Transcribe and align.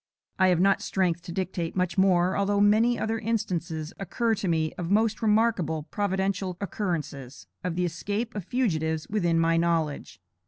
I 0.39 0.47
have 0.47 0.59
not 0.59 0.81
strength 0.81 1.21
to 1.21 1.31
dictate 1.31 1.75
much 1.75 1.95
more, 1.95 2.35
although 2.35 2.59
many 2.59 2.97
other 2.97 3.19
instances 3.19 3.93
occur 3.99 4.33
to 4.33 4.47
me 4.47 4.73
of 4.73 4.89
most 4.89 5.21
remarkable 5.21 5.83
providential 5.91 6.57
occurrences, 6.59 7.45
of 7.63 7.75
the 7.75 7.85
escape 7.85 8.33
of 8.33 8.43
fugitives 8.43 9.07
within 9.09 9.39
my 9.39 9.57
knowledge. 9.57 10.19